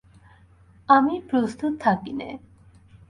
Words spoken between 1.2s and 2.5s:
প্রস্তুত থাকি নে।